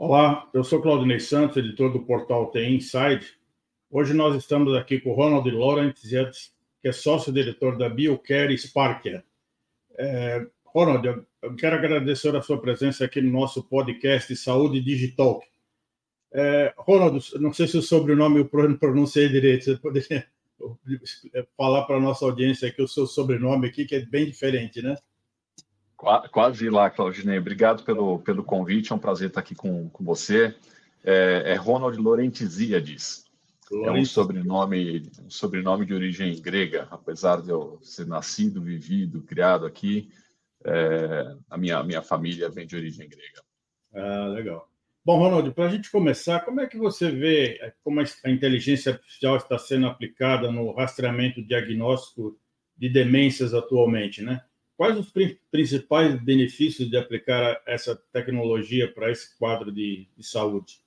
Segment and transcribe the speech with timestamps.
[0.00, 3.26] Olá, eu sou Claudinei Santos, editor do portal TI Inside.
[3.90, 5.92] Hoje nós estamos aqui com o Ronald Laurent,
[6.80, 9.24] que é sócio-diretor da BioCare Sparker.
[9.98, 11.04] É, Ronald,
[11.42, 15.42] eu quero agradecer a sua presença aqui no nosso podcast Saúde Digital.
[16.32, 20.28] É, Ronald, não sei se o sobrenome eu pronunciei direito, você poderia
[21.58, 24.96] falar para a nossa audiência aqui o seu sobrenome aqui, que é bem diferente, né?
[25.98, 27.38] Quase lá, Claudinei.
[27.38, 28.92] Obrigado pelo, pelo convite.
[28.92, 30.54] É um prazer estar aqui com, com você.
[31.04, 33.24] É, é Ronald Laurentiziades.
[33.70, 39.66] É um sobrenome, um sobrenome de origem grega, apesar de eu ser nascido, vivido, criado
[39.66, 40.08] aqui.
[40.64, 43.42] É, a minha, minha família vem de origem grega.
[43.92, 44.70] Ah, legal.
[45.04, 48.92] Bom, Ronald, para a gente começar, como é que você vê é, como a inteligência
[48.92, 52.38] artificial está sendo aplicada no rastreamento diagnóstico
[52.76, 54.42] de demências atualmente, né?
[54.78, 55.12] Quais os
[55.50, 60.80] principais benefícios de aplicar essa tecnologia para esse quadro de, de saúde?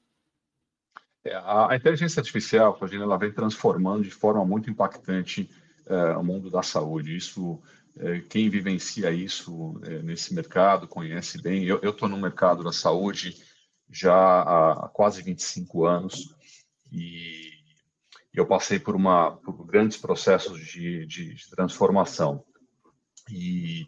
[1.26, 5.50] É, a, inteligência artificial, Claudina, ela vem transformando de forma muito impactante
[5.86, 7.18] é, o mundo da saúde.
[7.18, 7.62] Isso,
[7.98, 11.66] é, quem vivencia isso é, nesse mercado conhece bem.
[11.66, 13.44] Eu estou no mercado da saúde
[13.90, 16.34] já há quase 25 anos
[16.90, 17.52] e
[18.34, 22.46] eu passei por, uma, por grandes processos de, de, de transformação.
[23.30, 23.86] E,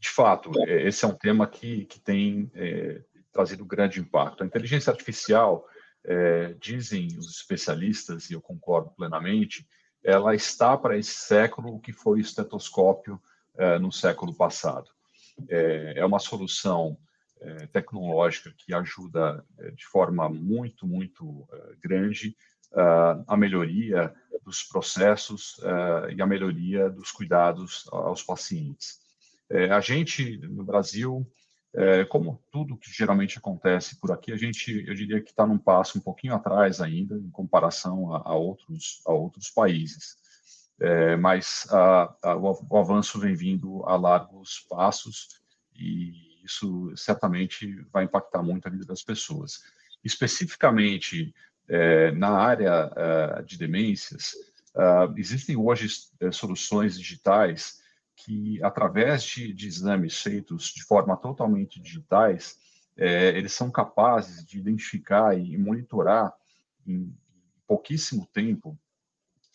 [0.00, 4.42] de fato, é, esse é um tema que, que tem é, trazido grande impacto.
[4.42, 5.66] A inteligência artificial,
[6.04, 9.66] é, dizem os especialistas, e eu concordo plenamente,
[10.02, 13.20] ela está para esse século o que foi o estetoscópio
[13.56, 14.90] é, no século passado.
[15.48, 16.96] É, é uma solução
[17.40, 19.44] é, tecnológica que ajuda
[19.74, 21.46] de forma muito, muito
[21.80, 22.36] grande
[22.72, 24.12] uh, a melhoria
[24.44, 28.98] dos processos uh, e a melhoria dos cuidados aos pacientes.
[29.50, 31.26] É, a gente, no Brasil,
[31.74, 35.58] é, como tudo que geralmente acontece por aqui, a gente, eu diria que está num
[35.58, 40.16] passo um pouquinho atrás ainda, em comparação a, a outros, a outros países.
[41.18, 45.40] Mas a, a, o avanço vem vindo a largos passos
[45.74, 49.60] e isso certamente vai impactar muito a vida das pessoas.
[50.04, 51.34] Especificamente
[51.68, 54.34] é, na área é, de demências,
[54.76, 54.82] é,
[55.16, 55.88] existem hoje
[56.32, 57.78] soluções digitais
[58.16, 62.58] que, através de, de, exames feitos de forma totalmente digitais,
[62.96, 66.34] eles são capazes de identificar e monitorar
[66.84, 67.14] em
[67.64, 68.76] pouquíssimo tempo,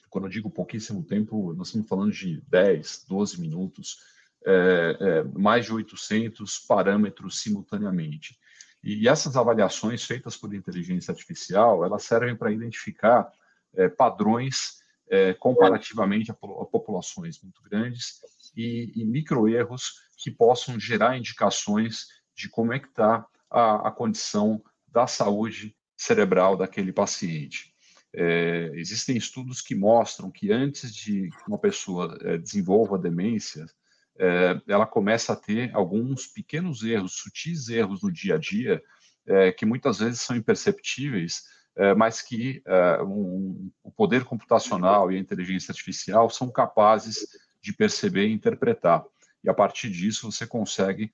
[0.10, 3.98] quando eu digo pouquíssimo tempo, nós estamos falando de 10, 12 minutos,
[4.46, 8.38] é, é, mais de 800 parâmetros simultaneamente.
[8.84, 13.32] E essas avaliações feitas por inteligência artificial, elas servem para identificar
[13.74, 18.20] é, padrões é, comparativamente a, a, populações muito grandes
[18.56, 24.62] e, e microerros que possam gerar indicações de como é que está a, a, condição
[24.88, 27.74] da saúde cerebral daquele paciente.
[28.14, 33.66] É, existem estudos que mostram que antes de uma pessoa desenvolva demência,
[34.20, 38.82] é, ela começa a ter alguns pequenos erros, sutis erros no dia a dia,
[39.26, 41.44] é, que muitas vezes são imperceptíveis,
[41.76, 42.62] é, mas que
[43.04, 47.26] um, o poder computacional e a inteligência artificial são capazes
[47.62, 49.04] de perceber e interpretar.
[49.44, 51.12] E a partir disso você consegue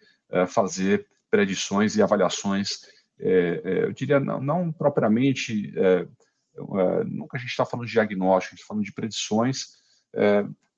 [0.48, 2.82] fazer predições e avaliações,
[3.18, 5.74] eu diria, não, não propriamente,
[7.06, 9.79] nunca a gente está falando de diagnóstico, a gente está falando de predições,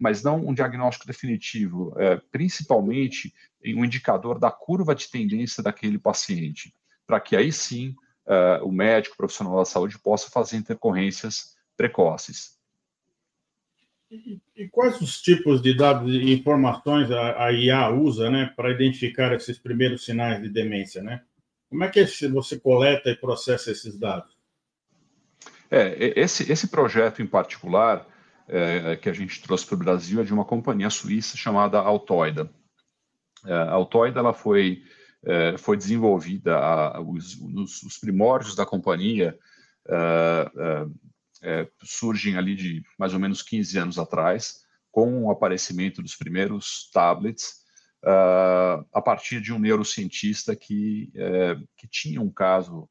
[0.01, 3.31] mas não um diagnóstico definitivo, é, principalmente
[3.63, 6.73] em um indicador da curva de tendência daquele paciente,
[7.05, 7.93] para que aí sim
[8.25, 12.59] é, o médico, o profissional da saúde possa fazer intercorrências precoces.
[14.09, 18.71] E, e quais os tipos de dados e informações a, a IA usa né, para
[18.71, 21.01] identificar esses primeiros sinais de demência?
[21.01, 21.21] Né?
[21.69, 24.35] Como é que você coleta e processa esses dados?
[25.69, 28.05] É, esse, esse projeto em particular,
[28.51, 32.51] é, que a gente trouxe para o Brasil é de uma companhia suíça chamada Altoida.
[33.45, 34.83] É, a Altoida ela foi,
[35.25, 39.37] é, foi desenvolvida, a, os, os, os, primórdios da companhia
[41.81, 44.59] surgem ali de mais ou menos 15 anos atrás,
[44.91, 47.61] com o aparecimento dos primeiros tablets,
[48.03, 51.11] a partir de um neurocientista que,
[51.75, 52.87] que tinha um caso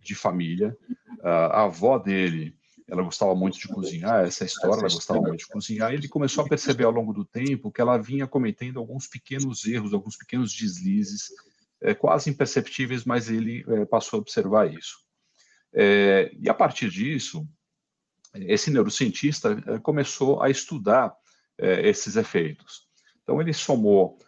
[0.00, 0.76] de família.
[1.24, 2.55] a avó dele
[2.88, 5.90] ela gostava muito de cozinhar, essa história, ela gostava muito de cozinhar.
[5.90, 9.66] E ele começou a perceber ao longo do tempo que ela vinha cometendo alguns pequenos
[9.66, 11.30] erros, alguns pequenos deslizes,
[11.80, 14.98] é, quase imperceptíveis, mas ele é, passou a observar isso.
[15.74, 17.46] É, e a partir disso,
[18.34, 21.14] esse neurocientista começou a estudar
[21.58, 22.86] esses efeitos.
[23.22, 24.18] Então, ele somou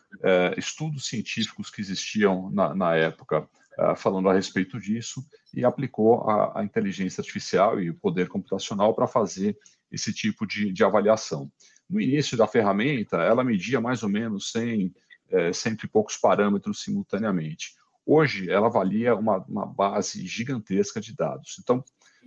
[0.57, 3.47] estudos científicos que existiam na, na época
[3.79, 8.95] uh, falando a respeito disso e aplicou a, a, inteligência artificial e o poder computacional
[8.95, 9.57] para fazer
[9.91, 11.51] esse tipo de, de, avaliação.
[11.89, 14.95] No início da ferramenta, ela media mais ou menos 100,
[15.31, 17.75] é, cento e poucos parâmetros simultaneamente.
[18.05, 21.57] Hoje, ela avalia uma, uma base gigantesca de dados.
[21.61, 21.83] Então,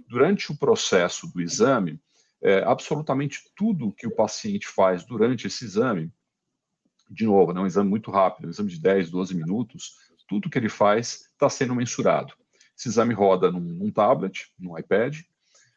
[0.07, 1.99] durante o processo do exame,
[2.41, 6.11] é, absolutamente tudo que o paciente faz durante esse exame,
[7.09, 9.97] de novo, é um exame muito rápido, um exame de 10, 12 minutos,
[10.31, 12.33] tudo que ele faz está sendo mensurado.
[12.77, 15.17] Esse exame roda num, num tablet, num iPad.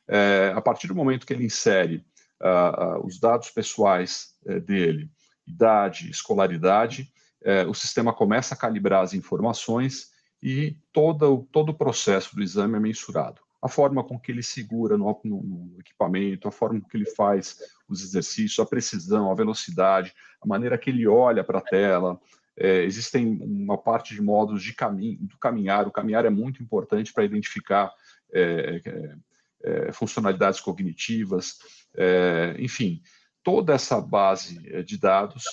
[0.06, 2.06] É, a partir do momento que ele insere
[2.40, 5.10] uh, uh, os dados pessoais uh, dele,
[5.44, 7.12] idade, escolaridade,
[7.42, 12.76] é, o sistema começa a calibrar as informações e todo, todo o processo do exame
[12.76, 13.42] é mensurado.
[13.60, 17.10] A forma com que ele segura no, no, no equipamento, a forma com que ele
[17.10, 17.58] faz
[17.88, 22.20] os exercícios, a precisão, a velocidade, a maneira que ele olha para a tela,
[22.56, 25.86] é, existem uma parte de modos de caminho, do caminhar.
[25.86, 27.92] O caminhar é muito importante para identificar
[28.34, 29.16] é, é,
[29.62, 31.58] é, funcionalidades cognitivas,
[31.96, 33.00] é, enfim,
[33.44, 35.44] toda essa base é, de dados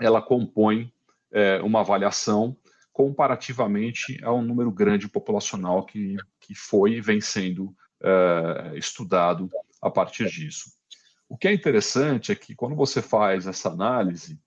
[0.00, 0.92] ela compõe
[1.64, 2.54] uma avaliação
[2.92, 7.74] comparativamente a um número grande populacional que, que foi e vem sendo
[8.74, 9.48] estudado
[9.80, 10.72] a partir disso.
[11.26, 14.38] O que é interessante é que quando você faz essa análise,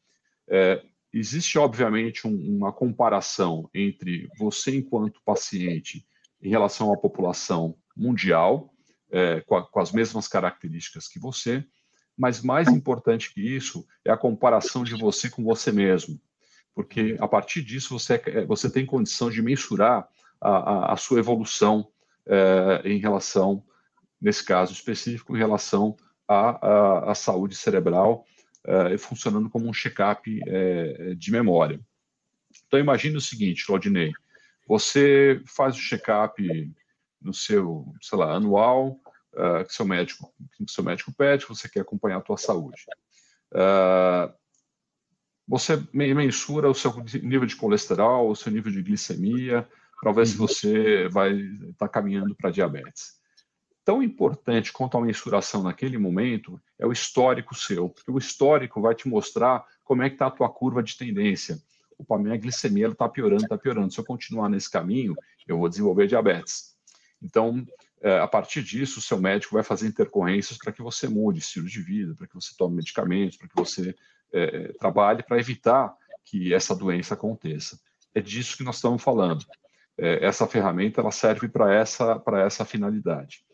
[1.17, 6.05] Existe, obviamente, um, uma comparação entre você, enquanto paciente,
[6.41, 8.69] em relação à população mundial,
[9.09, 11.65] é, com, a, com as mesmas características que você,
[12.17, 16.19] mas mais importante que isso é a comparação de você com você mesmo,
[16.73, 20.09] porque a partir disso você, é, você tem condição de mensurar
[20.41, 21.87] a, a, a sua evolução
[22.27, 23.63] é, em relação,
[24.19, 25.95] nesse caso específico, em relação
[26.27, 28.25] à, à saúde cerebral
[28.65, 31.79] uh, funcionando como um check-up uh, de memória.
[32.67, 34.11] Então, imagine o seguinte, Claudinei,
[34.67, 36.73] você faz o check-up
[37.21, 38.99] no seu, sei lá, anual,
[39.33, 42.85] uh, que seu médico, que seu médico pede, você quer acompanhar a tua saúde.
[45.47, 46.91] Você mensura o seu
[47.21, 49.67] nível de colesterol, o seu nível de glicemia,
[50.01, 50.47] para ver se uhum.
[50.47, 53.19] você vai estar tá caminhando para diabetes
[53.85, 58.95] tão importante quanto a mensuração naquele momento é o histórico seu, porque o histórico vai
[58.95, 61.61] te mostrar como é que está a tua curva de tendência.
[61.97, 63.93] Opa, minha glicemia está piorando, está piorando.
[63.93, 65.15] Se eu continuar nesse caminho,
[65.47, 66.75] eu vou desenvolver diabetes.
[67.21, 67.65] Então,
[68.01, 71.67] é, a partir disso, o seu médico vai fazer intercorrências para que você mude estilo
[71.67, 73.95] de vida, para que você tome medicamentos, para que você
[74.33, 75.95] é, é, trabalhe para evitar
[76.25, 77.79] que essa doença aconteça.
[78.13, 79.45] É disso que nós estamos falando.
[79.97, 83.45] É, essa ferramenta ela serve para essa, essa finalidade.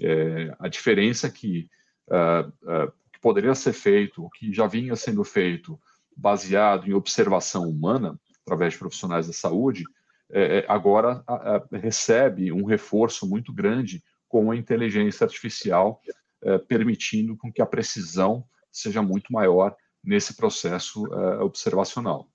[0.00, 1.68] É, a diferença é que,
[2.08, 5.78] uh, uh, que poderia ser feito, o que já vinha sendo feito,
[6.16, 9.84] baseado em observação humana, através de profissionais da saúde,
[10.30, 11.24] é, é agora
[11.72, 16.00] recebe um reforço muito grande com a inteligência artificial,
[16.42, 22.28] é, permitindo com que a precisão seja muito maior nesse processo é, observacional.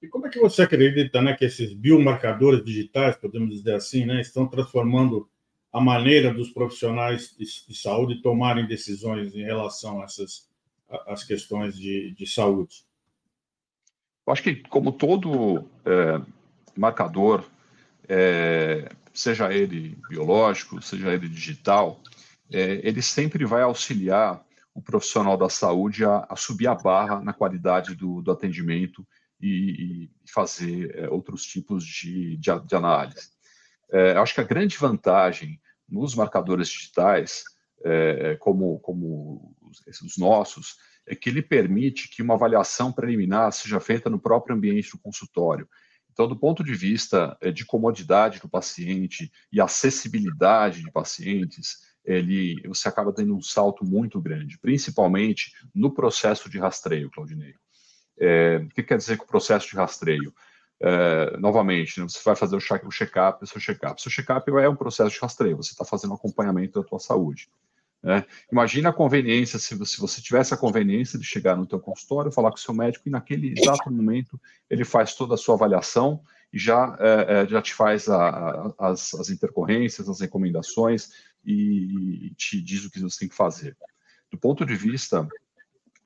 [0.00, 4.20] E como é que você acredita né, que esses biomarcadores digitais, podemos dizer assim, né,
[4.20, 5.28] estão transformando
[5.72, 10.48] a maneira dos profissionais de, de, saúde tomarem decisões em relação a essas
[11.06, 12.86] as questões de, de saúde?
[14.26, 16.20] Eu acho que, como todo é,
[16.74, 17.44] marcador,
[18.08, 22.00] é, seja ele biológico, seja ele digital,
[22.50, 24.42] é, ele sempre vai auxiliar
[24.74, 29.06] o profissional da saúde a, a subir a barra na qualidade do, do atendimento
[29.40, 33.30] e, e fazer é, outros tipos de, de, de análise.
[33.90, 37.44] É, acho que a grande vantagem nos marcadores digitais,
[37.84, 39.54] é, como, como
[40.02, 40.76] os nossos,
[41.06, 45.68] é que ele permite que uma avaliação preliminar seja feita no próprio ambiente do consultório.
[46.12, 52.60] Então, do ponto de vista é, de comodidade do paciente e acessibilidade de pacientes, ele,
[52.66, 57.54] você acaba tendo um salto muito grande, principalmente no processo de rastreio, Claudinei.
[58.18, 60.34] É, o que quer dizer com o processo de rastreio?
[60.80, 64.00] É, novamente, né, você vai fazer o check-up, o seu check-up.
[64.00, 67.48] Seu check-up é um processo de rastreio, você está fazendo acompanhamento da tua saúde.
[68.02, 68.24] Né?
[68.50, 72.30] Imagina a conveniência, se você, se você tivesse a conveniência de chegar no teu consultório,
[72.30, 76.22] falar com o seu médico e naquele exato momento ele faz toda a sua avaliação
[76.52, 81.10] e já, é, é, já te faz a, a, as, as intercorrências, as recomendações
[81.44, 83.76] e, e te diz o que você tem que fazer.
[84.30, 85.26] Do ponto de vista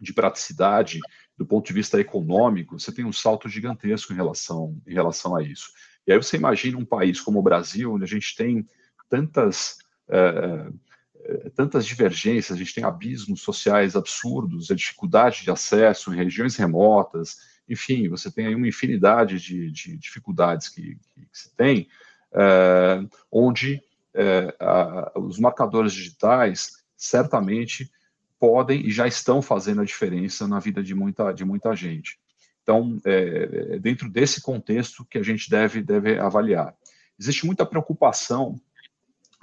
[0.01, 0.99] de praticidade,
[1.43, 5.43] do ponto de vista econômico, você tem um salto gigantesco em relação, em relação a
[5.43, 5.73] isso.
[6.07, 8.65] E aí você imagina um país como o Brasil, onde a gente tem
[9.09, 10.71] tantas, é,
[11.57, 17.39] tantas divergências, a gente tem abismos sociais absurdos, a dificuldade de acesso em regiões remotas,
[17.69, 21.89] enfim, você tem aí uma infinidade de, de dificuldades que, que, que, se tem,
[22.33, 23.83] é, onde
[24.15, 27.91] é, a, os marcadores digitais certamente
[28.43, 32.19] podem e já estão fazendo a diferença na vida de muita, de muita gente.
[32.61, 36.75] Então, é, é dentro desse contexto que a gente deve, deve avaliar.
[37.17, 38.61] Existe muita preocupação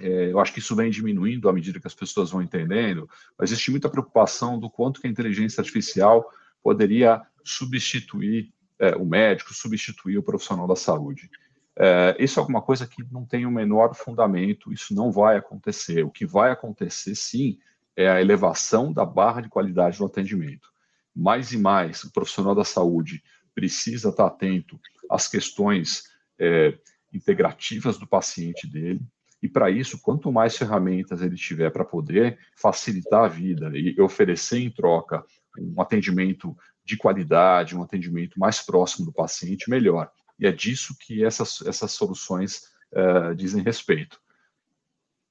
[0.01, 3.51] é, eu acho que isso vem diminuindo à medida que as pessoas vão entendendo, mas
[3.51, 6.29] existe muita preocupação do quanto que a inteligência artificial
[6.63, 11.29] poderia substituir é, o médico, substituir o profissional da saúde.
[11.77, 16.03] É, isso é alguma coisa que não tem o menor fundamento, isso não vai acontecer.
[16.03, 17.57] O que vai acontecer, sim,
[17.99, 20.69] é a elevação da barra de qualidade do atendimento.
[21.13, 23.21] Mais e mais, o profissional da saúde
[23.53, 24.79] precisa estar atento
[25.11, 26.03] às questões
[26.39, 26.77] é,
[27.13, 29.01] integrativas do paciente dele,
[29.43, 34.59] e para isso, quanto mais ferramentas ele tiver para poder facilitar a vida e oferecer
[34.59, 35.21] em troca
[35.57, 40.09] um atendimento de qualidade, um atendimento mais próximo do paciente, melhor.
[40.39, 42.63] E é disso que essas, essas soluções
[42.93, 44.19] uh, dizem respeito.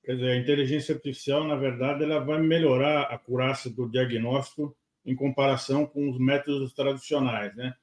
[0.08, 4.74] Quer dizer, a inteligência artificial, na verdade, ela vai melhorar a acurácia do diagnóstico
[5.04, 7.74] em comparação com os métodos tradicionais, né?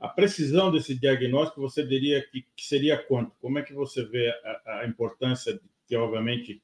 [0.00, 3.36] A precisão desse diagnóstico, você diria que, que seria quanto?
[3.38, 6.62] Como é que você vê a, a importância que obviamente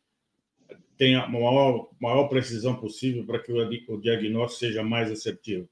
[0.97, 3.59] tenha a maior, maior precisão possível para que o,
[3.95, 5.69] o diagnóstico seja mais assertivo?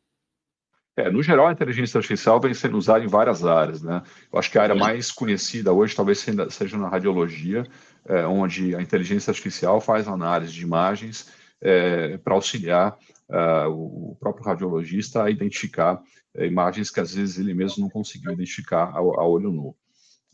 [0.98, 4.02] É, no geral, a inteligência artificial vem sendo usada em várias áreas, né?
[4.32, 7.64] Eu acho que a área mais conhecida hoje talvez seja na radiologia,
[8.04, 12.98] é, onde a inteligência artificial faz análise de imagens é, para auxiliar
[13.30, 16.02] é, o próprio radiologista a identificar
[16.34, 19.76] é, imagens que às vezes ele mesmo não conseguiu identificar a, a olho nu.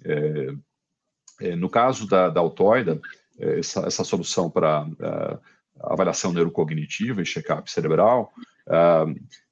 [0.03, 0.55] É,
[1.43, 2.99] é, no caso da, da Altoida,
[3.39, 5.39] é, essa, essa solução para é,
[5.81, 8.33] avaliação neurocognitiva e check-up cerebral,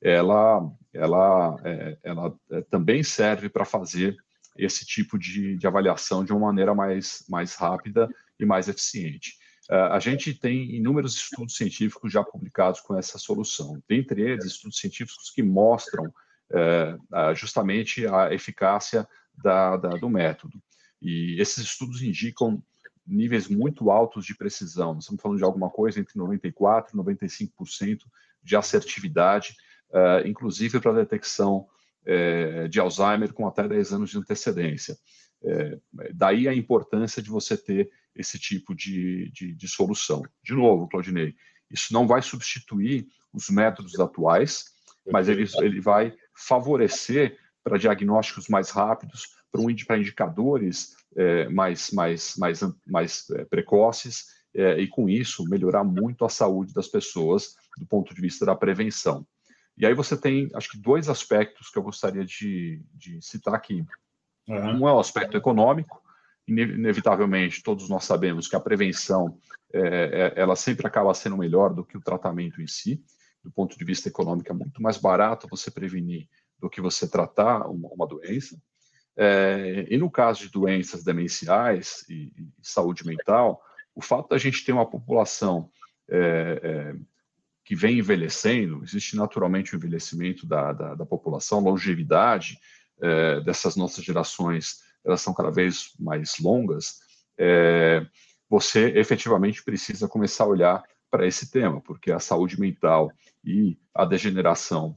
[0.00, 1.56] ela, ela,
[2.02, 2.34] ela
[2.70, 4.16] também serve para fazer
[4.56, 9.36] esse tipo de, de, avaliação de uma maneira mais, mais rápida e mais eficiente.
[9.70, 15.30] a gente tem inúmeros estudos científicos já publicados com essa solução, dentre eles estudos científicos
[15.30, 16.12] que mostram
[17.34, 20.62] justamente a eficácia da, da, do método.
[21.00, 22.62] E esses estudos indicam
[23.06, 24.98] níveis muito altos de precisão.
[24.98, 27.98] Estamos falando de alguma coisa entre 94% e 95%
[28.42, 29.56] de assertividade,
[29.90, 31.66] uh, inclusive para detecção
[32.06, 34.96] uh, de Alzheimer com até 10 anos de antecedência.
[35.42, 35.80] Uh,
[36.14, 40.22] daí a importância de você ter esse tipo de, de, de solução.
[40.42, 41.34] De novo, Claudinei,
[41.70, 44.66] isso não vai substituir os métodos atuais,
[45.10, 49.28] mas ele, ele vai favorecer para diagnósticos mais rápidos,
[49.86, 50.94] para indicadores
[51.50, 57.56] mais, mais, mais, mais precoces é, e, com isso, melhorar muito a saúde das pessoas
[57.78, 59.26] do ponto de vista da prevenção.
[59.76, 63.84] E aí você tem, acho que, dois aspectos que eu gostaria de, de citar aqui.
[64.46, 64.80] Uhum.
[64.80, 66.02] Um é o aspecto econômico,
[66.46, 69.38] inevitavelmente todos nós sabemos que a prevenção
[69.72, 69.80] é,
[70.36, 73.02] é, ela sempre acaba sendo melhor do que o tratamento em si.
[73.42, 76.28] Do ponto de vista econômico, é muito mais barato você prevenir
[76.60, 78.56] do que você tratar uma, uma doença.
[79.16, 83.60] É, e no caso de doenças demenciais e, e, saúde mental,
[83.94, 85.70] o fato da gente ter uma população
[86.08, 86.94] é, é,
[87.64, 92.58] que vem envelhecendo, existe naturalmente o envelhecimento da, da, da população, longevidade
[93.00, 97.00] é, dessas nossas gerações, elas são cada vez mais longas,
[97.38, 98.06] é,
[98.48, 103.10] você efetivamente precisa começar a olhar para esse tema, porque a saúde mental
[103.44, 104.96] e a degeneração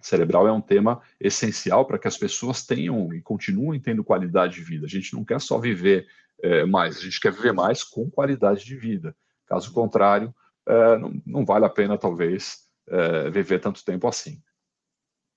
[0.00, 4.62] cerebral é um tema essencial para que as pessoas tenham e continuem tendo qualidade de
[4.62, 4.86] vida.
[4.86, 6.06] A gente não quer só viver
[6.42, 9.14] é, mais, a gente quer viver mais com qualidade de vida.
[9.46, 10.34] Caso contrário,
[10.66, 14.40] é, não, não, vale a pena, talvez, é, viver tanto tempo assim.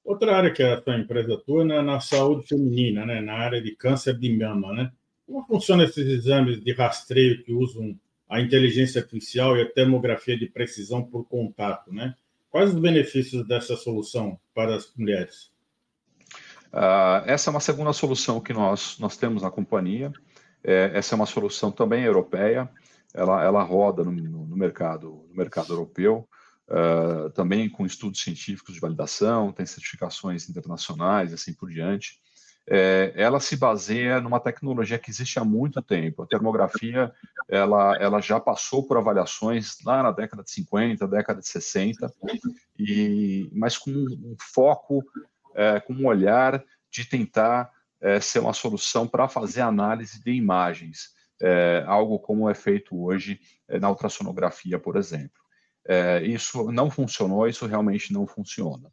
[0.04, 3.22] Outra área que a sua empresa atua é na saúde feminina, né?
[3.22, 4.74] na área de câncer de mama.
[4.74, 4.92] Né?
[5.26, 10.48] Como funcionam esses exames de rastreio que usam a inteligência artificial e a termografia de
[10.48, 11.94] precisão por contato?
[11.94, 12.16] Né?
[12.50, 15.52] Quais os benefícios dessa solução para as mulheres?
[16.74, 20.12] Uh, essa é uma segunda solução que nós, nós temos na companhia.
[20.64, 22.70] É, essa é uma solução também europeia.
[23.14, 26.28] Ela, ela roda no, no mercado, no mercado europeu,
[26.70, 32.22] uh, também com estudos científicos de validação, tem certificações internacionais, assim por diante
[32.70, 36.24] é, ela se baseia numa tecnologia que existe há muito tempo.
[36.24, 37.12] A termografia
[37.50, 42.14] ela, ela já passou por avaliações lá na década de 50, década de 60,
[42.78, 45.04] e, mas com um foco,
[45.56, 47.70] é, com um olhar de tentar
[48.02, 51.10] é, ser uma solução para fazer análise de imagens,
[51.42, 55.40] é, algo como é feito hoje é, na ultrassonografia, por exemplo.
[55.86, 58.92] É, isso não funcionou, isso realmente não funciona.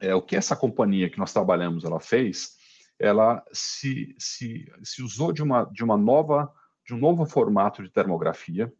[0.00, 2.56] é, o que essa companhia que nós trabalhamos ela fez,
[2.98, 6.52] ela se, se, se usou de uma, de uma nova
[6.90, 8.72] de um novo formato de termografia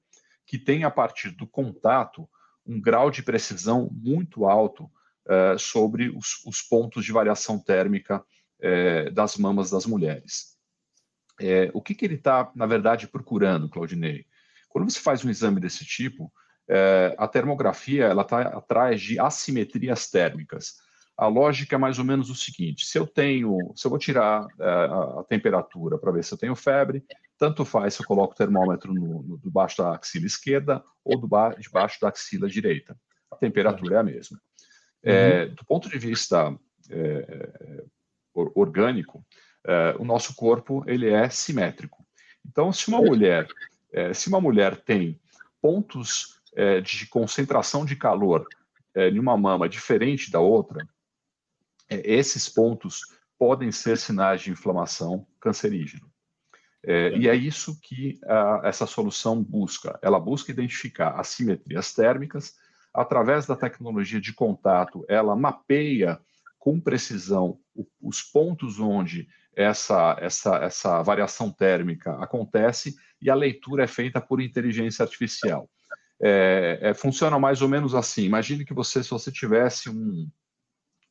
[0.45, 2.29] que tem a partir do contato
[2.67, 4.85] um grau de precisão muito alto
[5.27, 8.25] uh, sobre os, os, pontos de variação térmica
[8.63, 10.57] uh, das mamas das mulheres.
[11.41, 14.27] Uh, o que, que ele está, na verdade, procurando, Claudinei?
[14.69, 16.33] Quando você faz um exame desse tipo,
[17.19, 20.77] a termografia ela está atrás de assimetrias térmicas.
[21.17, 24.47] A lógica é mais ou menos o seguinte: se eu tenho, se eu vou tirar
[24.61, 27.05] a, a temperatura para ver se eu tenho febre,
[27.37, 31.27] tanto faz se eu coloco o termômetro no, no debaixo da axila esquerda ou do
[31.27, 32.97] ba debaixo da axila direita.
[33.31, 34.41] A temperatura é a mesma.
[35.03, 35.55] É, uhum.
[35.55, 36.55] do ponto de vista
[36.91, 37.85] é,
[38.35, 39.25] orgânico,
[39.67, 42.05] é, o nosso corpo ele é simétrico.
[42.47, 43.47] Então, se uma mulher,
[43.93, 45.21] é, se uma mulher tem
[45.61, 48.47] pontos é, de concentração de calor
[48.97, 50.85] em uma mama diferente da outra,
[51.89, 53.03] esses pontos
[53.39, 56.07] podem ser sinais de inflamação cancerígena.
[56.83, 59.99] É, e é isso que a, essa solução busca.
[60.03, 62.57] Ela busca identificar assimetrias térmicas.
[62.93, 66.21] Através da tecnologia de contato, ela mapeia
[66.59, 67.59] com precisão
[68.01, 74.41] os pontos onde essa, essa, essa variação térmica acontece e a leitura é feita por
[74.41, 75.69] inteligência artificial.
[76.23, 78.25] É, é, funciona mais ou menos assim.
[78.25, 80.29] Imagine que você, se você tivesse um,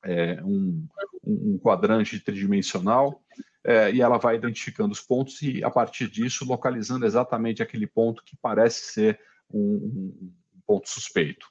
[0.04, 0.88] é, um,
[1.24, 3.22] um quadrante tridimensional
[3.64, 8.24] é, e ela vai identificando os pontos e, a partir disso, localizando exatamente aquele ponto
[8.24, 9.20] que parece ser
[9.52, 11.48] um, um ponto suspeito.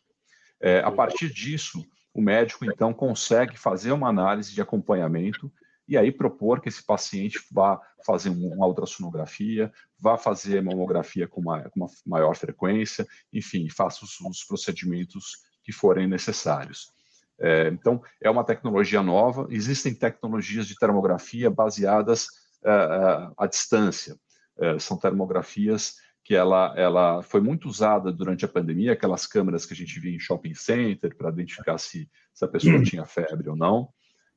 [0.60, 1.84] É, a partir disso,
[2.18, 5.52] o médico, então, consegue fazer uma análise de acompanhamento
[5.86, 11.62] e aí propor que esse paciente vá fazer uma ultrassonografia, vá fazer mamografia com uma,
[11.70, 16.92] com uma maior frequência, enfim, faça os, os procedimentos que forem necessários.
[17.38, 19.46] É, então, é uma tecnologia nova.
[19.48, 22.24] Existem tecnologias de termografia baseadas
[22.64, 24.16] uh, à distância.
[24.56, 25.94] Uh, são termografias
[26.28, 30.14] que ela, ela foi muito usada durante a pandemia, aquelas câmeras que a gente via
[30.14, 32.82] em shopping center para identificar se, se a pessoa hum.
[32.82, 33.88] tinha febre ou não.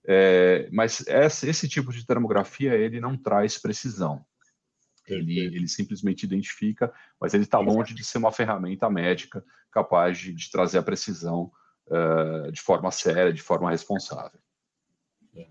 [0.08, 4.26] É, mas esse, esse, tipo de termografia ele não traz precisão.
[5.06, 10.34] Ele, ele simplesmente identifica, mas ele está longe de ser uma ferramenta médica capaz de,
[10.34, 11.52] de trazer a precisão
[11.88, 14.39] uh, de forma séria, de forma responsável.
[15.36, 15.46] É.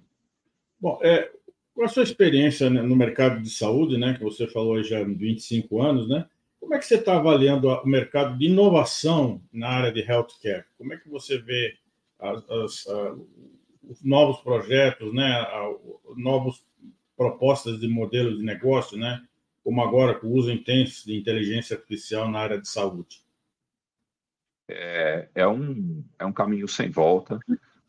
[0.80, 1.30] Bom, é,
[1.80, 5.02] com a sua experiência né, no mercado de saúde, né, que você falou já há
[5.02, 6.28] 25 anos, né,
[6.60, 10.66] como é que você está avaliando o mercado de inovação na área de healthcare?
[10.76, 11.74] Como é que você vê
[12.18, 12.86] as, as,
[13.82, 15.46] os novos projetos, né,
[16.18, 16.62] novas
[17.16, 19.18] propostas de modelos de negócio, né,
[19.64, 23.24] como agora com o uso intenso de inteligência artificial na área de saúde?
[24.70, 27.38] é, é, um, é um caminho sem volta.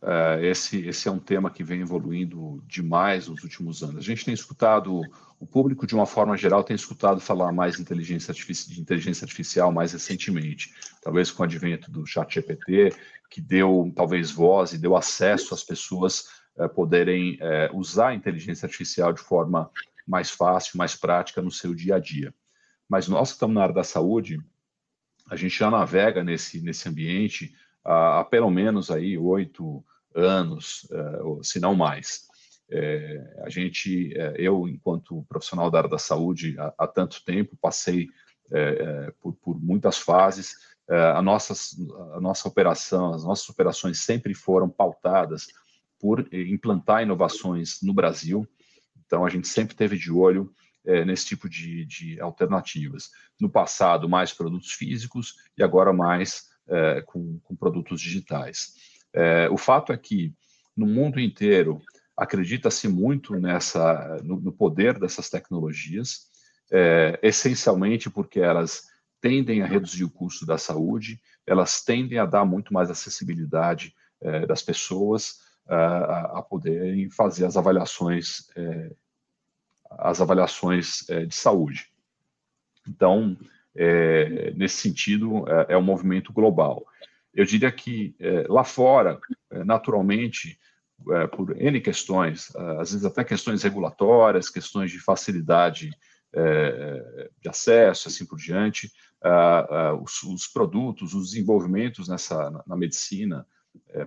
[0.04, 3.98] É, esse, esse é um tema que vem evoluindo demais nos últimos anos.
[3.98, 5.02] A gente tem escutado,
[5.40, 9.94] o público, de uma forma geral, tem escutado falar mais inteligência, de inteligência artificial mais
[9.94, 12.96] recentemente, talvez com o advento do chat GPT,
[13.30, 18.66] que deu talvez voz e deu acesso às pessoas é, poderem é, usar a inteligência
[18.66, 19.70] artificial de forma
[20.08, 22.34] mais fácil, mais prática no seu dia a dia.
[22.90, 24.42] Mas nós que estamos na área da saúde,
[25.30, 29.84] a gente já navega nesse, nesse ambiente há, pelo menos aí oito
[30.16, 32.30] anos, uh, se não mais.
[32.70, 37.58] É, a gente, é, eu, enquanto profissional da área da saúde, há, há tanto tempo,
[37.60, 38.08] passei
[39.22, 40.56] por, por, muitas fases.
[40.90, 41.70] a, nossas,
[42.14, 45.48] a nossa operação, as nossas operações sempre foram pautadas
[45.98, 48.46] por implantar inovações no Brasil.
[49.06, 50.54] Então, a gente sempre teve de olho
[50.86, 53.10] é, nesse tipo de, de, alternativas.
[53.40, 58.76] No passado, mais produtos físicos e agora mais é, com, com, produtos digitais.
[59.14, 60.34] É, o fato é que
[60.76, 61.82] no mundo inteiro
[62.16, 66.30] acredita-se muito nessa no, no, poder dessas tecnologias,
[66.72, 68.84] é, essencialmente porque elas
[69.20, 74.46] tendem a reduzir o custo da saúde, elas tendem a dar muito mais acessibilidade é,
[74.46, 78.92] das pessoas a, a poderem fazer as avaliações é,
[79.98, 81.88] as avaliações é, de saúde.
[82.88, 83.38] Então,
[83.76, 86.86] é, nesse sentido, é, é, um movimento global.
[87.34, 90.60] Eu diria que é, lá fora, é, naturalmente,
[91.12, 95.92] é, por N questões, às vezes até questões regulatórias, questões de facilidade
[97.42, 98.90] de acesso, assim por diante,
[100.02, 103.46] os, os, produtos, os desenvolvimentos nessa, na, na medicina,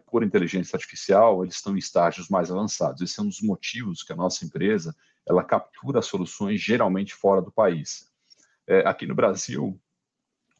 [0.06, 3.02] por inteligência artificial, eles estão em estágios mais avançados.
[3.02, 4.96] Esse é um dos motivos que a nossa empresa
[5.28, 8.10] ela captura soluções geralmente fora do país.
[8.66, 9.80] É, aqui no Brasil,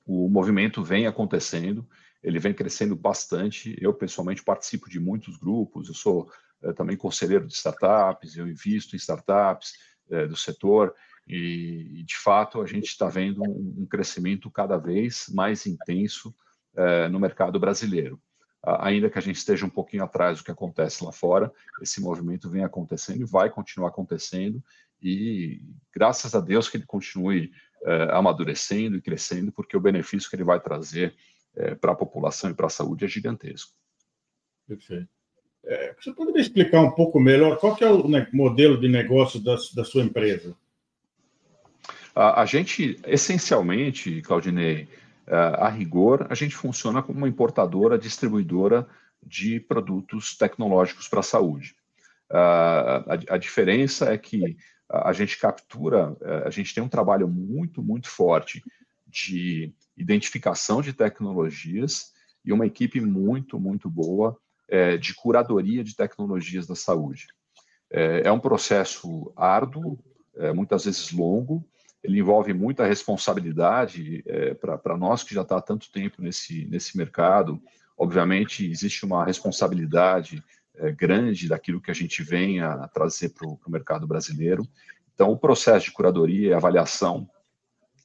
[0.07, 1.89] o movimento vem acontecendo,
[2.23, 3.77] ele vem crescendo bastante.
[3.81, 6.31] Eu, pessoalmente, participo de muitos grupos, eu sou
[6.63, 9.75] é, também conselheiro de startups, eu invisto em startups
[10.11, 10.95] é, do setor,
[11.27, 16.35] e, de fato, a gente está vendo um, um, crescimento cada vez mais intenso
[16.77, 18.21] é, no mercado brasileiro.
[18.63, 22.49] Ainda que a gente esteja um pouquinho atrás do que acontece lá fora, esse movimento
[22.49, 24.63] vem acontecendo e vai continuar acontecendo,
[25.03, 25.61] e
[25.95, 27.53] graças a Deus que ele continue
[28.13, 31.15] amadurecendo e crescendo, porque o benefício que ele vai trazer
[31.57, 33.73] é, para a população e para a saúde é gigantesco.
[34.67, 35.09] Perfeito.
[35.67, 39.85] É, você poderia explicar um pouco melhor qual é o modelo de negócio da, da
[39.85, 40.55] sua empresa?
[42.15, 44.89] A, a, gente, essencialmente, Claudinei,
[45.27, 48.87] a, é, a rigor, a gente funciona como uma importadora, distribuidora
[49.23, 51.75] de produtos tecnológicos para a saúde.
[52.31, 54.57] A, a, diferença é que
[54.89, 58.63] a gente captura, é, a gente tem um trabalho muito, muito forte
[59.07, 62.13] de identificação de tecnologias
[62.45, 64.37] e uma equipe muito, muito boa
[64.69, 67.27] é, de curadoria de tecnologias da saúde.
[67.91, 69.99] É, é um processo árduo,
[70.37, 71.65] é, muitas vezes longo,
[72.03, 76.99] ele envolve muita responsabilidade é, para nós que já está há tanto tempo nesse, nesse
[76.99, 77.63] mercado.
[77.97, 80.43] Obviamente, existe uma responsabilidade
[80.77, 84.67] é, grande daquilo que a gente vem a trazer para o mercado brasileiro.
[85.15, 87.29] Então, o processo de curadoria e avaliação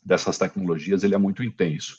[0.03, 1.97] dessas tecnologias ele é muito intenso.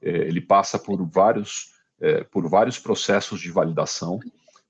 [0.00, 4.20] É, ele passa por vários, é, por vários processos de validação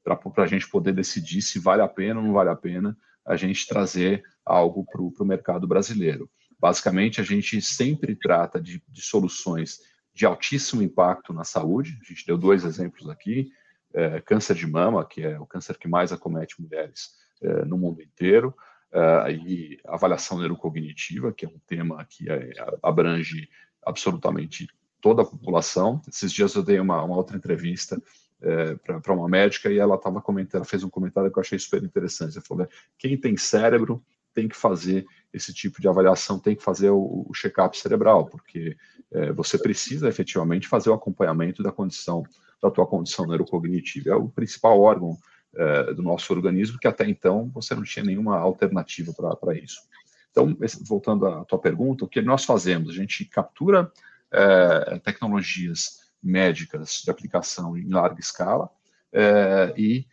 [0.03, 3.37] para a gente poder decidir se vale a pena ou não vale a pena a
[3.37, 6.31] gente trazer algo para o mercado brasileiro.
[6.59, 9.79] Basicamente, a gente sempre trata de, de, soluções
[10.15, 11.99] de altíssimo impacto na saúde.
[12.01, 13.51] A gente deu dois exemplos aqui:
[13.95, 17.11] é, câncer de mama, que é o câncer que mais acomete mulheres
[17.43, 18.55] é, no mundo inteiro,
[18.93, 23.49] uh, e avaliação neurocognitiva, que é um tema que é, abrange
[23.85, 24.69] absolutamente
[25.01, 26.03] toda a população.
[26.09, 28.01] Esses dias eu dei uma, uma outra entrevista
[28.41, 31.83] é, para uma médica e ela estava comentando, fez um comentário que eu achei super
[31.83, 32.37] interessante.
[32.37, 34.03] Ela falou: quem tem cérebro
[34.35, 38.77] tem que fazer esse tipo de avaliação, tem que fazer o, o check-up cerebral, porque
[39.11, 42.23] é, você precisa efetivamente fazer o acompanhamento da condição,
[42.63, 44.11] da tua condição neurocognitiva.
[44.11, 45.17] É o principal órgão
[45.55, 49.81] é, do nosso organismo, que até então você não tinha nenhuma alternativa para isso.
[50.31, 52.91] Então, voltando à tua pergunta, o que nós fazemos?
[52.91, 53.91] A gente captura
[54.31, 58.69] é, tecnologias médicas de aplicação em larga escala
[59.13, 60.07] é, e,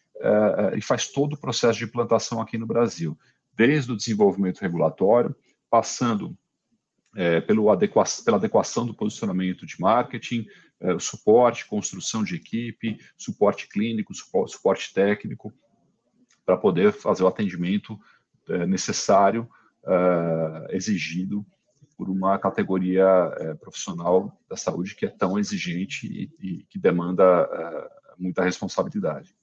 [0.76, 3.18] e faz todo o processo de implantação aqui no Brasil,
[3.56, 5.36] desde o desenvolvimento regulatório,
[5.70, 6.38] passando
[7.16, 10.48] é, pelo adequa pela adequação do posicionamento de marketing,
[10.80, 15.54] é, suporte, construção de equipe, suporte clínico, suporte, técnico,
[16.46, 18.00] para poder fazer o atendimento
[18.50, 19.50] é, necessário,
[19.86, 21.46] é, exigido
[21.98, 23.06] por uma categoria
[23.62, 27.50] profissional da saúde que é tão exigente e, que demanda
[28.18, 29.34] muita responsabilidade.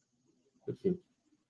[0.66, 1.00] Perfeito.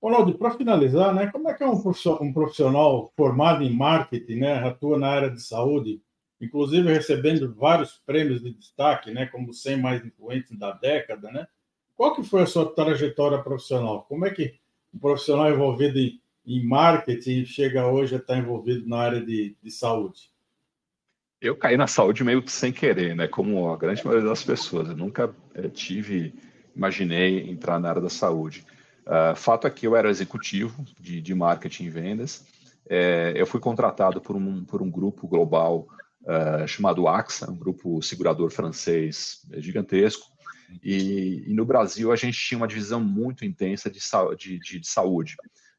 [0.00, 4.98] Ronaldo, para finalizar, né, como é que é um profissional formado em marketing, né, atua
[4.98, 6.00] na área de saúde,
[6.42, 11.46] inclusive recebendo vários prêmios de destaque, né, como os 100 mais influentes da década, né?
[11.94, 14.04] Qual que foi a sua trajetória profissional?
[14.08, 14.58] Como é que
[14.92, 19.70] um profissional envolvido em, em marketing chega hoje a estar envolvido na área de, de
[19.70, 20.32] saúde?
[21.40, 23.28] Eu caí na saúde meio sem querer, né?
[23.28, 24.88] Como a grande maioria das pessoas.
[24.88, 26.34] Eu nunca é, tive,
[26.74, 28.64] imaginei entrar na área da saúde.
[29.06, 32.44] Uh, fato é que eu era executivo de, de marketing e vendas.
[32.88, 35.86] É, eu fui contratado por um, por um grupo global
[36.22, 40.30] uh, chamado AXA, um grupo segurador francês gigantesco.
[40.82, 44.00] E, e, no Brasil a gente tinha uma divisão muito intensa de,
[44.38, 45.36] de, de, de saúde.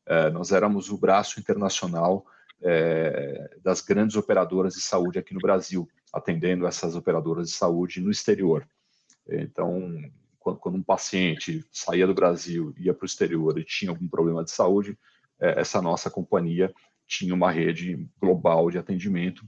[0.08, 2.26] Uh, nós éramos o braço internacional
[2.62, 8.12] uh, das grandes operadoras de saúde aqui no Brasil, atendendo essas operadoras de saúde no
[8.12, 8.68] exterior.
[9.28, 9.98] Então,
[10.38, 14.44] quando, quando um paciente saía do Brasil, ia para o exterior e tinha algum problema
[14.44, 14.98] de saúde,
[15.40, 16.72] essa nossa companhia
[17.08, 19.44] tinha uma rede global de atendimento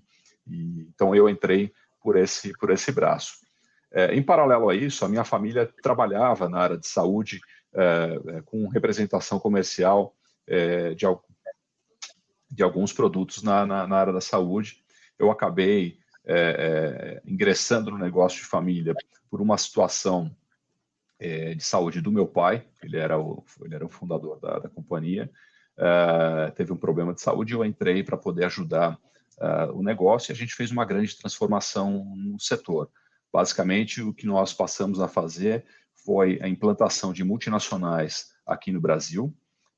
[0.47, 3.45] e, então eu entrei por esse, por esse braço.
[3.91, 7.39] É, em paralelo a isso, a minha família trabalhava na área de saúde
[7.73, 10.13] é, é com representação comercial
[10.45, 11.05] é, de,
[12.51, 14.83] de, alguns produtos na, na, na, área da saúde.
[15.17, 18.93] Eu acabei é, é, ingressando no negócio de família
[19.29, 20.35] por uma situação
[21.17, 25.31] de saúde do meu pai, ele era o, ele era o fundador da, da companhia,
[26.55, 28.99] teve um problema de saúde e eu entrei para poder ajudar
[29.39, 32.89] uh, o negócio e a gente fez uma grande transformação no setor.
[33.31, 39.35] Basicamente, o que nós passamos a fazer foi a implantação de multinacionais aqui no Brasil.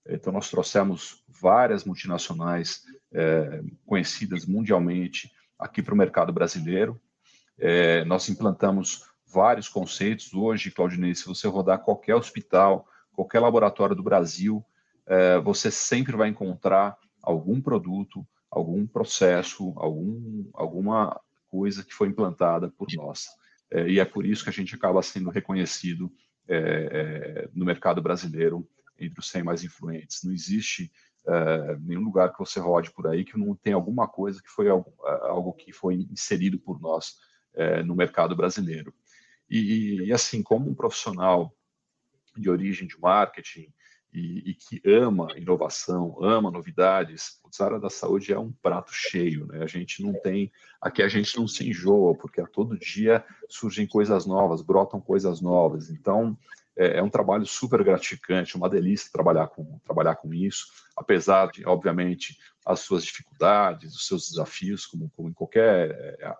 [0.07, 6.99] Então, nós trouxemos várias multinacionais é, conhecidas mundialmente aqui para o mercado brasileiro.
[7.57, 10.33] É, nós implantamos vários conceitos.
[10.33, 14.63] Hoje, Claudinei, se você rodar qualquer hospital, qualquer laboratório do Brasil,
[15.05, 18.25] é, você sempre vai encontrar algum produto,
[18.57, 23.25] algum processo, algum, alguma coisa que foi implantada por nós.
[23.71, 26.11] É, e é por isso que a gente acaba sendo reconhecido
[26.47, 28.67] é, é no mercado brasileiro
[28.99, 30.23] entre os 100 mais influentes.
[30.23, 30.91] Não existe
[31.27, 34.69] é, nenhum lugar que você rode por aí que não tem alguma coisa que foi
[34.69, 37.15] algo, é, algo que foi inserido por nós
[37.53, 38.93] é, no mercado brasileiro.
[39.49, 41.53] E, e, assim, como um profissional
[42.35, 43.73] de origem de marketing
[44.17, 49.45] e, e que ama inovação, ama novidades, a área da saúde é um prato cheio,
[49.47, 49.63] né?
[49.63, 50.51] A gente não tem,
[50.81, 55.39] aqui a gente não se enjoa, porque a todo dia surgem coisas novas, brotam coisas
[55.41, 55.89] novas.
[55.89, 56.37] Então,
[56.75, 61.65] é, é um trabalho super gratificante, uma delícia trabalhar com, trabalhar com isso, apesar de,
[61.65, 66.35] obviamente, as suas dificuldades, os seus desafios, como, como em qualquer é,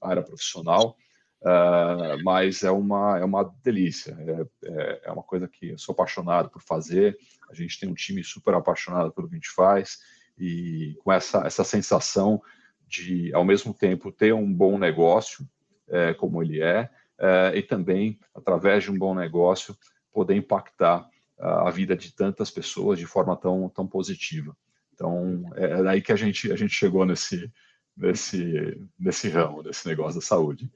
[0.00, 0.96] área profissional,
[1.42, 5.92] uh, mas é uma, é uma delícia, é, é, é, uma coisa que eu sou
[5.92, 7.16] apaixonado por fazer,
[7.50, 9.98] a gente tem um time super apaixonado pelo que a gente faz,
[10.38, 12.42] e com essa, essa sensação
[12.86, 15.48] de, ao mesmo tempo, ter um bom negócio,
[15.88, 19.76] é, como ele é, eh, e também, através de um bom negócio,
[20.12, 24.56] poder impactar a vida de tantas pessoas de forma tão, tão positiva.
[24.92, 27.52] Então, é daí que a gente, a gente chegou nesse,
[27.96, 30.70] nesse, nesse ramo, nesse negócio da saúde.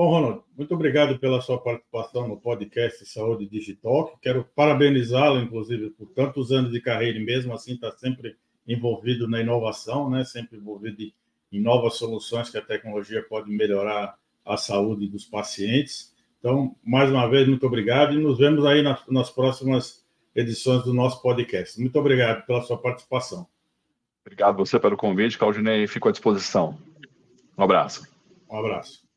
[0.00, 4.18] Bom, Ronald, muito obrigado pela sua participação no podcast Saúde Digital.
[4.22, 8.34] Quero parabenizá-lo, inclusive, por tantos anos de carreira e mesmo assim está sempre
[8.66, 10.24] envolvido na inovação, né?
[10.24, 11.02] sempre envolvido
[11.52, 16.16] em novas soluções que a tecnologia pode melhorar a saúde dos pacientes.
[16.38, 20.02] Então, mais uma vez, muito obrigado e nos vemos aí nas, nas próximas
[20.34, 21.78] edições do nosso podcast.
[21.78, 23.46] Muito obrigado pela sua participação.
[24.24, 25.86] Obrigado você pelo convite, Claudinei.
[25.86, 26.78] Fico à disposição.
[27.58, 28.08] Um abraço.
[28.50, 29.09] Um abraço.